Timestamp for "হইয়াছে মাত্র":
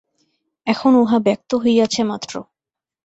1.55-2.33